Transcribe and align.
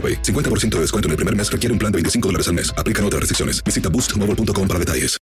AroPay. 0.00 0.22
50% 0.22 0.76
de 0.76 0.80
descuento 0.80 1.08
en 1.08 1.10
el 1.10 1.16
primer 1.16 1.36
mes 1.36 1.52
requiere 1.52 1.74
un 1.74 1.78
plan 1.78 1.92
de 1.92 1.96
25 1.96 2.28
dólares 2.28 2.48
al 2.48 2.54
mes. 2.54 2.72
Aplican 2.78 3.04
otras 3.04 3.20
restricciones. 3.20 3.62
Visita 3.62 3.90
boostmobile.com 3.90 4.66
para 4.66 4.80
detalles. 4.80 5.20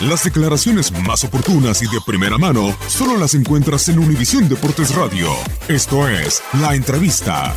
Las 0.00 0.22
declaraciones 0.22 0.92
más 0.92 1.24
oportunas 1.24 1.82
y 1.82 1.86
de 1.86 1.98
primera 2.06 2.38
mano 2.38 2.72
solo 2.86 3.16
las 3.16 3.34
encuentras 3.34 3.88
en 3.88 3.98
Univisión 3.98 4.48
Deportes 4.48 4.94
Radio. 4.94 5.28
Esto 5.66 6.06
es 6.06 6.40
La 6.60 6.76
Entrevista. 6.76 7.56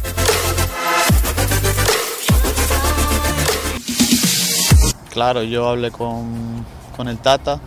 Claro, 5.11 5.43
yo 5.43 5.69
hablé 5.69 5.91
con, 5.91 6.65
con 6.97 7.07
el 7.07 7.19
Tata. 7.19 7.61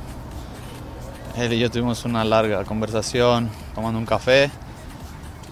Él 1.36 1.52
y 1.52 1.60
yo 1.60 1.70
tuvimos 1.70 2.04
una 2.04 2.24
larga 2.24 2.64
conversación 2.64 3.50
tomando 3.76 4.00
un 4.00 4.06
café. 4.06 4.50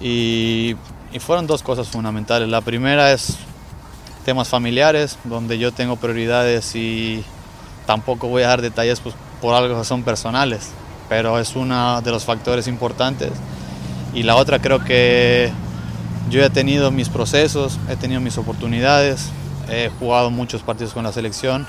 Y, 0.01 0.75
y 1.13 1.19
fueron 1.19 1.47
dos 1.47 1.63
cosas 1.63 1.89
fundamentales. 1.89 2.49
La 2.49 2.61
primera 2.61 3.13
es 3.13 3.37
temas 4.25 4.49
familiares, 4.49 5.19
donde 5.25 5.59
yo 5.59 5.73
tengo 5.73 5.97
prioridades 5.97 6.75
y 6.75 7.25
tampoco 7.87 8.29
voy 8.29 8.43
a 8.43 8.49
dar 8.49 8.63
detalles 8.63 9.01
pues, 9.01 9.15
por 9.41 9.55
algo 9.55 9.79
que 9.79 9.85
son 9.85 10.03
personales, 10.03 10.71
pero 11.09 11.39
es 11.39 11.55
uno 11.57 12.01
de 12.01 12.11
los 12.11 12.25
factores 12.25 12.67
importantes. 12.67 13.33
Y 14.15 14.23
la 14.23 14.37
otra 14.37 14.61
creo 14.61 14.85
que 14.85 15.53
yo 16.31 16.43
he 16.43 16.51
tenido 16.51 16.91
mis 16.91 17.09
procesos, 17.09 17.79
he 17.89 17.97
tenido 17.97 18.21
mis 18.21 18.39
oportunidades, 18.39 19.29
he 19.69 19.91
jugado 19.99 20.31
muchos 20.31 20.63
partidos 20.63 20.93
con 20.93 21.05
la 21.05 21.13
selección 21.13 21.67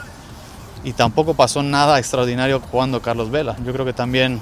y 0.83 0.93
tampoco 0.93 1.33
pasó 1.33 1.63
nada 1.63 1.99
extraordinario 1.99 2.59
jugando 2.59 3.01
Carlos 3.01 3.31
Vela. 3.31 3.55
Yo 3.65 3.73
creo 3.73 3.85
que 3.85 3.93
también 3.93 4.41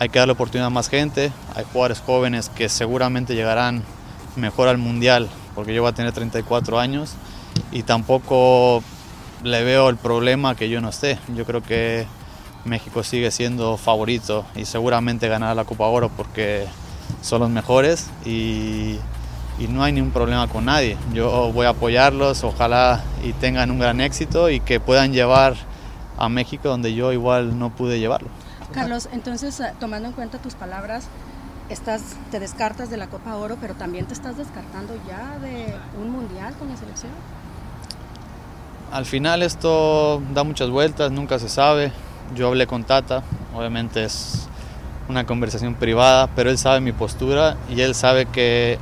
hay 0.00 0.08
que 0.08 0.18
darle 0.18 0.32
oportunidad 0.32 0.68
a 0.68 0.70
más 0.70 0.88
gente, 0.88 1.30
hay 1.54 1.64
jugadores 1.70 2.02
jóvenes 2.04 2.48
que 2.48 2.70
seguramente 2.70 3.34
llegarán 3.34 3.84
mejor 4.34 4.68
al 4.68 4.78
Mundial, 4.78 5.28
porque 5.54 5.74
yo 5.74 5.82
voy 5.82 5.90
a 5.90 5.94
tener 5.94 6.10
34 6.12 6.80
años 6.80 7.12
y 7.70 7.82
tampoco 7.82 8.82
le 9.44 9.62
veo 9.62 9.90
el 9.90 9.96
problema 9.96 10.54
que 10.54 10.70
yo 10.70 10.80
no 10.80 10.88
esté. 10.88 11.18
Yo 11.36 11.44
creo 11.44 11.62
que 11.62 12.06
México 12.64 13.02
sigue 13.02 13.30
siendo 13.30 13.76
favorito 13.76 14.46
y 14.56 14.64
seguramente 14.64 15.28
ganará 15.28 15.54
la 15.54 15.64
Copa 15.66 15.84
Oro 15.84 16.08
porque 16.08 16.64
son 17.20 17.40
los 17.40 17.50
mejores 17.50 18.08
y, 18.24 18.96
no 19.68 19.84
hay 19.84 19.92
ningún 19.92 20.12
problema 20.12 20.48
con 20.48 20.64
nadie. 20.64 20.96
Yo 21.12 21.52
voy 21.52 21.66
a 21.66 21.70
apoyarlos, 21.70 22.42
ojalá 22.42 23.04
y 23.22 23.34
tengan 23.34 23.70
un 23.70 23.78
gran 23.78 24.00
éxito 24.00 24.48
y 24.48 24.60
que 24.60 24.80
puedan 24.80 25.12
llevar 25.12 25.54
a 26.16 26.30
México 26.30 26.70
donde 26.70 26.94
yo 26.94 27.12
igual 27.12 27.58
no 27.58 27.68
pude 27.68 28.00
llevarlo. 28.00 28.39
Carlos, 28.72 29.08
entonces, 29.12 29.58
eh, 29.60 29.72
tomando 29.80 30.08
en 30.08 30.14
cuenta 30.14 30.38
tus 30.38 30.54
palabras, 30.54 31.04
estás, 31.70 32.02
te 32.30 32.40
descartas 32.40 32.90
de 32.90 32.96
la 32.96 33.08
Copa 33.08 33.36
Oro, 33.36 33.56
pero 33.60 33.74
también 33.74 34.06
te 34.06 34.14
estás 34.14 34.36
descartando 34.36 34.94
ya 35.08 35.38
de 35.38 35.74
un 36.00 36.10
mundial 36.10 36.54
con 36.54 36.68
la 36.68 36.76
selección. 36.76 37.12
Al 38.92 39.06
final 39.06 39.42
esto 39.42 40.20
da 40.34 40.42
muchas 40.44 40.68
vueltas, 40.68 41.12
nunca 41.12 41.38
se 41.38 41.48
sabe. 41.48 41.92
Yo 42.34 42.48
hablé 42.48 42.66
con 42.66 42.84
Tata, 42.84 43.22
obviamente 43.54 44.04
es 44.04 44.48
una 45.08 45.26
conversación 45.26 45.74
privada, 45.74 46.28
pero 46.34 46.50
él 46.50 46.58
sabe 46.58 46.80
mi 46.80 46.92
postura 46.92 47.56
y 47.68 47.80
él 47.80 47.94
sabe 47.94 48.26
que 48.26 48.78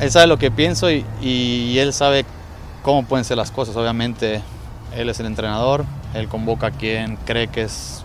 él 0.00 0.10
sabe 0.10 0.26
lo 0.28 0.38
que 0.38 0.50
pienso 0.50 0.90
y, 0.90 1.04
y 1.20 1.78
él 1.78 1.92
sabe 1.92 2.24
cómo 2.82 3.04
pueden 3.04 3.24
ser 3.24 3.36
las 3.36 3.50
cosas. 3.50 3.76
Obviamente 3.76 4.42
él 4.96 5.08
es 5.08 5.18
el 5.20 5.26
entrenador, 5.26 5.84
él 6.14 6.28
convoca 6.28 6.68
a 6.68 6.70
quien 6.70 7.16
cree 7.24 7.48
que 7.48 7.62
es 7.62 8.04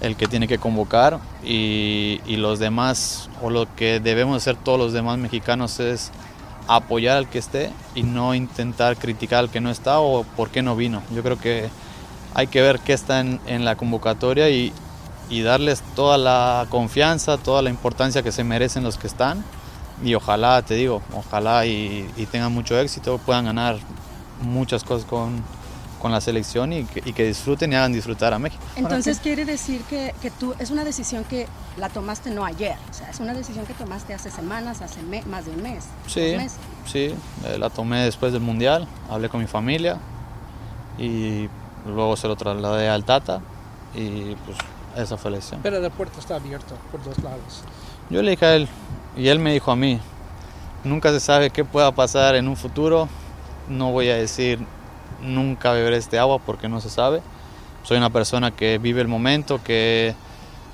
el 0.00 0.16
que 0.16 0.26
tiene 0.26 0.48
que 0.48 0.58
convocar 0.58 1.18
y, 1.44 2.20
los 2.28 2.58
demás, 2.58 3.30
o 3.42 3.50
lo 3.50 3.74
que 3.76 4.00
debemos 4.00 4.36
hacer 4.36 4.56
todos 4.56 4.78
los 4.78 4.92
demás 4.92 5.18
mexicanos 5.18 5.80
es 5.80 6.10
apoyar 6.68 7.16
al 7.16 7.28
que 7.28 7.38
esté 7.38 7.70
y 7.94 8.02
no 8.02 8.34
intentar 8.34 8.96
criticar 8.96 9.40
al 9.40 9.50
que 9.50 9.60
no 9.60 9.70
está 9.70 10.00
o 10.00 10.24
por 10.24 10.50
qué 10.50 10.62
no 10.62 10.76
vino. 10.76 11.02
Yo 11.14 11.22
creo 11.22 11.38
que 11.38 11.70
hay 12.34 12.48
que 12.48 12.60
ver 12.60 12.80
qué 12.80 12.92
está 12.92 13.20
en, 13.20 13.40
en 13.46 13.64
la 13.64 13.76
convocatoria 13.76 14.50
y, 14.50 14.72
y, 15.30 15.42
darles 15.42 15.82
toda 15.94 16.18
la 16.18 16.66
confianza, 16.68 17.38
toda 17.38 17.62
la 17.62 17.70
importancia 17.70 18.22
que 18.22 18.32
se 18.32 18.44
merecen 18.44 18.84
los 18.84 18.98
que 18.98 19.06
están 19.06 19.44
y 20.04 20.14
ojalá, 20.14 20.60
te 20.62 20.74
digo, 20.74 21.02
ojalá 21.14 21.64
y, 21.64 22.10
y 22.16 22.26
tengan 22.26 22.52
mucho 22.52 22.78
éxito, 22.78 23.18
puedan 23.18 23.46
ganar 23.46 23.76
muchas 24.42 24.84
cosas 24.84 25.06
con, 25.06 25.42
con 26.00 26.12
la 26.12 26.20
selección 26.20 26.72
y 26.72 26.84
que, 26.84 27.02
y 27.04 27.12
que, 27.12 27.26
disfruten 27.26 27.72
y 27.72 27.76
hagan 27.76 27.92
disfrutar 27.92 28.32
a 28.32 28.38
México. 28.38 28.62
Entonces 28.76 29.18
quiere 29.18 29.44
decir 29.44 29.82
que, 29.82 30.14
que, 30.22 30.30
tú 30.30 30.54
es 30.58 30.70
una 30.70 30.84
decisión 30.84 31.24
que 31.24 31.46
la 31.76 31.88
tomaste 31.88 32.30
no 32.30 32.44
ayer, 32.44 32.76
o 32.90 32.94
sea, 32.94 33.10
es 33.10 33.20
una 33.20 33.34
decisión 33.34 33.66
que 33.66 33.74
tomaste 33.74 34.14
hace 34.14 34.30
semanas, 34.30 34.82
hace 34.82 35.02
me, 35.02 35.22
más 35.22 35.46
de 35.46 35.52
un 35.52 35.62
mes. 35.62 35.84
Sí, 36.06 36.36
sí, 36.86 37.14
eh, 37.44 37.58
la 37.58 37.70
tomé 37.70 38.04
después 38.04 38.32
del 38.32 38.42
Mundial, 38.42 38.86
hablé 39.10 39.28
con 39.28 39.40
mi 39.40 39.46
familia 39.46 39.98
y 40.98 41.48
luego 41.86 42.16
se 42.16 42.28
lo 42.28 42.36
trasladé 42.36 42.88
al 42.88 43.04
Tata 43.04 43.40
y 43.94 44.34
pues 44.46 44.58
esa 44.96 45.16
fue 45.16 45.30
la 45.30 45.38
decisión. 45.38 45.60
Pero 45.62 45.78
el 45.78 45.90
puerto 45.90 46.20
está 46.20 46.36
abierto 46.36 46.74
por 46.90 47.02
dos 47.02 47.18
lados. 47.22 47.62
Yo 48.10 48.22
le 48.22 48.32
dije 48.32 48.46
a 48.46 48.54
él 48.54 48.68
y 49.16 49.28
él 49.28 49.38
me 49.38 49.52
dijo 49.52 49.70
a 49.70 49.76
mí, 49.76 50.00
nunca 50.84 51.10
se 51.10 51.20
sabe 51.20 51.50
qué 51.50 51.64
pueda 51.64 51.92
pasar 51.92 52.34
en 52.34 52.48
un 52.48 52.56
futuro, 52.56 53.08
no 53.68 53.92
voy 53.92 54.08
a 54.08 54.16
decir 54.16 54.60
nunca 55.22 55.72
beberé 55.72 55.96
este 55.96 56.18
agua 56.18 56.38
porque 56.38 56.68
no 56.68 56.80
se 56.80 56.90
sabe. 56.90 57.22
Soy 57.82 57.96
una 57.96 58.10
persona 58.10 58.50
que 58.50 58.78
vive 58.78 59.00
el 59.00 59.08
momento, 59.08 59.62
que 59.62 60.14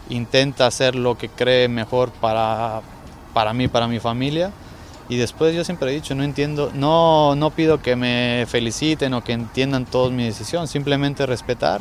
intenta 0.08 0.67
hacer 0.67 0.94
lo 0.94 1.17
que 1.19 1.29
cree 1.29 1.69
mejor 1.69 2.11
para, 2.11 2.81
para 3.34 3.52
mí, 3.52 3.69
para 3.69 3.87
mi 3.87 4.00
familia. 4.00 4.50
Y 5.08 5.17
después 5.17 5.55
yo 5.55 5.64
siempre 5.64 5.90
he 5.90 5.94
dicho, 5.94 6.14
no 6.14 6.23
entiendo, 6.23 6.70
no, 6.75 7.34
no 7.34 7.50
pido 7.50 7.82
que 7.82 7.96
me 7.96 8.46
feliciten 8.49 9.12
o 9.14 9.23
que 9.23 9.32
entiendan 9.32 9.84
todos 9.84 10.12
mi 10.12 10.25
decisión, 10.25 10.69
simplemente 10.69 11.26
respetar 11.26 11.81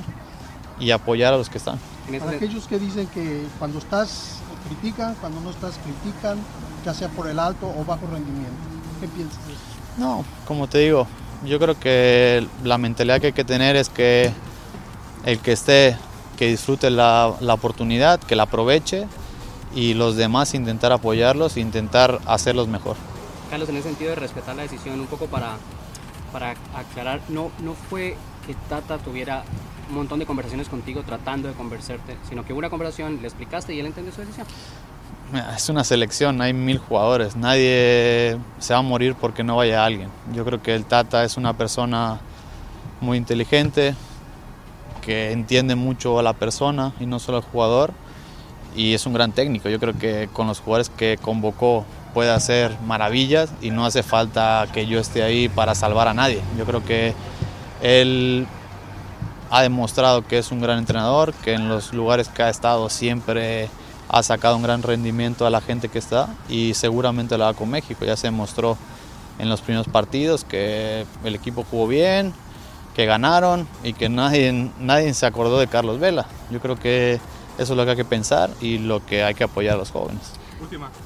y 0.79 0.91
apoyar 0.91 1.33
a 1.33 1.37
los 1.37 1.49
que 1.49 1.57
están. 1.59 1.79
Para 2.19 2.31
aquellos 2.31 2.67
que 2.67 2.79
dicen 2.79 3.07
que 3.07 3.45
cuando 3.59 3.77
estás 3.77 4.39
critican, 4.67 5.15
cuando 5.15 5.39
no 5.39 5.51
estás 5.51 5.79
critican, 5.83 6.39
ya 6.83 6.93
sea 6.93 7.07
por 7.09 7.27
el 7.27 7.39
alto 7.39 7.67
o 7.67 7.85
bajo 7.85 8.07
rendimiento. 8.07 8.51
¿Qué 8.99 9.07
piensas 9.07 9.47
de 9.47 9.53
eso? 9.53 9.61
No, 9.97 10.25
como 10.45 10.67
te 10.67 10.79
digo, 10.79 11.07
yo 11.43 11.59
creo 11.59 11.79
que 11.79 12.45
la 12.63 12.77
mentalidad 12.77 13.19
que 13.19 13.27
hay 13.27 13.33
que 13.33 13.43
tener 13.43 13.75
es 13.75 13.89
que 13.89 14.31
el 15.25 15.39
que 15.39 15.51
esté, 15.51 15.97
que 16.37 16.47
disfrute 16.47 16.89
la, 16.89 17.33
la 17.39 17.53
oportunidad, 17.53 18.19
que 18.19 18.35
la 18.35 18.43
aproveche 18.43 19.07
y 19.73 19.93
los 19.93 20.15
demás 20.15 20.53
intentar 20.53 20.91
apoyarlos 20.91 21.57
intentar 21.57 22.19
hacerlos 22.25 22.67
mejor. 22.67 22.97
Carlos, 23.49 23.69
en 23.69 23.77
ese 23.77 23.89
sentido 23.89 24.11
de 24.11 24.15
respetar 24.15 24.55
la 24.55 24.63
decisión, 24.63 24.99
un 24.99 25.07
poco 25.07 25.27
para, 25.27 25.57
para 26.31 26.55
aclarar, 26.75 27.21
no, 27.29 27.51
no 27.59 27.73
fue 27.73 28.15
que 28.47 28.55
Tata 28.69 28.97
tuviera 28.97 29.43
un 29.89 29.95
montón 29.95 30.19
de 30.19 30.25
conversaciones 30.25 30.69
contigo 30.69 31.03
tratando 31.05 31.47
de 31.47 31.53
convencerte, 31.53 32.15
sino 32.29 32.45
que 32.45 32.53
hubo 32.53 32.59
una 32.59 32.69
conversación, 32.69 33.19
le 33.21 33.27
explicaste 33.27 33.73
y 33.73 33.79
él 33.79 33.85
entendió 33.87 34.13
su 34.13 34.21
decisión. 34.21 34.47
Es 35.55 35.69
una 35.69 35.83
selección, 35.83 36.41
hay 36.41 36.53
mil 36.53 36.77
jugadores, 36.77 37.35
nadie 37.35 38.37
se 38.59 38.73
va 38.73 38.79
a 38.79 38.83
morir 38.83 39.15
porque 39.19 39.43
no 39.43 39.55
vaya 39.57 39.85
alguien. 39.85 40.09
Yo 40.33 40.45
creo 40.45 40.61
que 40.61 40.75
el 40.75 40.85
Tata 40.85 41.23
es 41.23 41.37
una 41.37 41.57
persona 41.57 42.19
muy 42.99 43.17
inteligente, 43.17 43.95
que 45.01 45.31
entiende 45.31 45.75
mucho 45.75 46.19
a 46.19 46.23
la 46.23 46.33
persona 46.33 46.93
y 46.99 47.05
no 47.05 47.19
solo 47.19 47.37
al 47.37 47.43
jugador, 47.43 47.91
y 48.75 48.93
es 48.93 49.05
un 49.05 49.13
gran 49.13 49.31
técnico. 49.31 49.69
Yo 49.69 49.79
creo 49.79 49.97
que 49.97 50.29
con 50.31 50.47
los 50.47 50.59
jugadores 50.59 50.89
que 50.89 51.17
convocó 51.21 51.85
puede 52.13 52.31
hacer 52.31 52.77
maravillas 52.85 53.51
y 53.61 53.71
no 53.71 53.85
hace 53.85 54.03
falta 54.03 54.67
que 54.73 54.85
yo 54.85 54.99
esté 54.99 55.23
ahí 55.23 55.49
para 55.49 55.75
salvar 55.75 56.07
a 56.07 56.13
nadie. 56.13 56.41
Yo 56.57 56.65
creo 56.65 56.83
que 56.83 57.13
él 57.81 58.45
ha 59.49 59.61
demostrado 59.61 60.25
que 60.25 60.37
es 60.37 60.51
un 60.51 60.61
gran 60.61 60.77
entrenador, 60.77 61.33
que 61.33 61.53
en 61.53 61.67
los 61.67 61.93
lugares 61.93 62.29
que 62.29 62.43
ha 62.43 62.49
estado 62.49 62.89
siempre 62.89 63.69
ha 64.13 64.23
sacado 64.23 64.57
un 64.57 64.63
gran 64.63 64.83
rendimiento 64.83 65.45
a 65.45 65.49
la 65.49 65.61
gente 65.61 65.87
que 65.87 65.97
está 65.97 66.27
y 66.49 66.73
seguramente 66.73 67.37
lo 67.37 67.45
haga 67.45 67.57
con 67.57 67.69
México. 67.69 68.03
Ya 68.03 68.17
se 68.17 68.27
demostró 68.27 68.77
en 69.39 69.47
los 69.47 69.61
primeros 69.61 69.87
partidos 69.87 70.43
que 70.43 71.05
el 71.23 71.33
equipo 71.33 71.65
jugó 71.71 71.87
bien, 71.87 72.33
que 72.93 73.05
ganaron 73.05 73.69
y 73.83 73.93
que 73.93 74.09
nadie, 74.09 74.69
nadie 74.79 75.13
se 75.13 75.25
acordó 75.25 75.59
de 75.59 75.67
Carlos 75.67 75.99
Vela. 75.99 76.25
Yo 76.49 76.59
creo 76.59 76.77
que 76.77 77.21
eso 77.57 77.73
es 77.73 77.77
lo 77.77 77.85
que 77.85 77.91
hay 77.91 77.95
que 77.95 78.05
pensar 78.05 78.49
y 78.59 78.79
lo 78.79 79.05
que 79.05 79.23
hay 79.23 79.33
que 79.33 79.45
apoyar 79.45 79.75
a 79.75 79.77
los 79.77 79.91
jóvenes. 79.91 80.33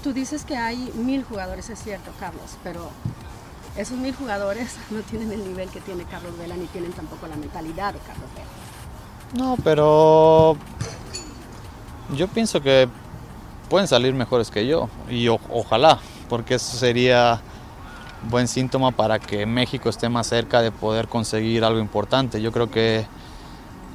Tú 0.03 0.11
dices 0.11 0.43
que 0.43 0.57
hay 0.57 0.91
mil 0.95 1.23
jugadores, 1.23 1.69
es 1.69 1.81
cierto, 1.81 2.11
Carlos, 2.19 2.57
pero 2.63 2.89
esos 3.77 3.99
mil 3.99 4.15
jugadores 4.15 4.77
no 4.89 5.01
tienen 5.01 5.31
el 5.31 5.47
nivel 5.47 5.69
que 5.69 5.79
tiene 5.79 6.05
Carlos 6.05 6.35
Vela 6.39 6.55
ni 6.57 6.65
tienen 6.65 6.91
tampoco 6.91 7.27
la 7.27 7.35
mentalidad 7.35 7.93
de 7.93 7.99
Carlos 7.99 8.29
Vela. 8.33 9.45
No, 9.45 9.57
pero 9.63 10.57
yo 12.13 12.27
pienso 12.27 12.61
que 12.61 12.87
pueden 13.69 13.87
salir 13.87 14.13
mejores 14.13 14.51
que 14.51 14.67
yo 14.67 14.89
y 15.09 15.27
o- 15.27 15.39
ojalá, 15.49 15.99
porque 16.29 16.55
eso 16.55 16.77
sería 16.77 17.41
buen 18.29 18.47
síntoma 18.47 18.91
para 18.91 19.19
que 19.19 19.45
México 19.45 19.89
esté 19.89 20.09
más 20.09 20.27
cerca 20.27 20.61
de 20.61 20.71
poder 20.71 21.07
conseguir 21.07 21.63
algo 21.63 21.79
importante. 21.79 22.41
Yo 22.41 22.51
creo 22.51 22.69
que 22.69 23.05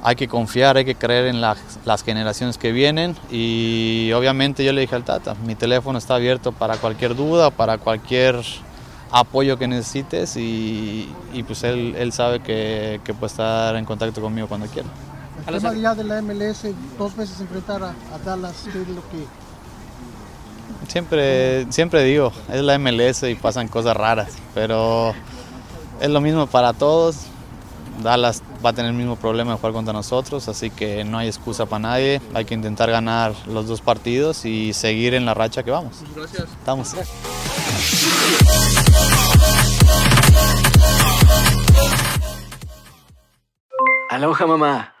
hay 0.03 0.15
que 0.15 0.27
confiar, 0.27 0.77
hay 0.77 0.85
que 0.85 0.95
creer 0.95 1.25
en 1.27 1.41
las, 1.41 1.57
las 1.85 2.03
generaciones 2.03 2.57
que 2.57 2.71
vienen 2.71 3.15
y 3.29 4.11
obviamente 4.15 4.63
yo 4.63 4.73
le 4.73 4.81
dije 4.81 4.95
al 4.95 5.03
Tata, 5.03 5.35
mi 5.45 5.55
teléfono 5.55 5.99
está 5.99 6.15
abierto 6.15 6.51
para 6.51 6.77
cualquier 6.77 7.15
duda, 7.15 7.51
para 7.51 7.77
cualquier 7.77 8.41
apoyo 9.11 9.57
que 9.57 9.67
necesites 9.67 10.37
y, 10.37 11.13
pues 11.45 11.63
él, 11.63 11.95
él 11.97 12.13
sabe 12.13 12.39
que, 12.39 13.01
que 13.03 13.13
puede 13.13 13.27
estar 13.31 13.75
en 13.75 13.85
contacto 13.85 14.21
conmigo 14.21 14.47
cuando 14.47 14.67
quiera. 14.67 14.87
El 15.47 15.57
tema 15.57 15.73
ya 15.73 15.95
de 15.95 16.03
la 16.03 16.21
MLS, 16.21 16.65
dos 16.97 17.15
veces 17.15 17.39
enfrentar 17.41 17.83
a, 17.83 17.89
a 17.89 18.19
Dallas, 18.23 18.67
¿qué 18.71 18.81
es 18.81 18.87
lo 18.87 19.01
que 19.09 19.25
Siempre, 20.87 21.71
siempre 21.71 22.03
digo, 22.03 22.33
es 22.51 22.61
la 22.61 22.77
MLS 22.77 23.23
y 23.23 23.35
pasan 23.35 23.67
cosas 23.67 23.95
raras, 23.95 24.33
pero 24.53 25.13
es 26.01 26.09
lo 26.09 26.19
mismo 26.19 26.47
para 26.47 26.73
todos. 26.73 27.27
Dallas 28.03 28.41
va 28.65 28.71
a 28.71 28.73
tener 28.73 28.91
el 28.91 28.97
mismo 28.97 29.15
problema 29.15 29.51
de 29.51 29.57
jugar 29.57 29.73
contra 29.73 29.93
nosotros, 29.93 30.47
así 30.47 30.69
que 30.69 31.03
no 31.03 31.17
hay 31.17 31.27
excusa 31.27 31.65
para 31.65 31.79
nadie. 31.79 32.21
Hay 32.33 32.45
que 32.45 32.55
intentar 32.55 32.89
ganar 32.91 33.33
los 33.47 33.67
dos 33.67 33.79
partidos 33.79 34.43
y 34.45 34.73
seguir 34.73 35.13
en 35.13 35.25
la 35.25 35.33
racha 35.33 35.63
que 35.63 35.71
vamos. 35.71 36.03
Gracias. 36.15 36.49
Estamos. 36.59 36.95
Aloha 44.09 44.45
mamá. 44.45 45.00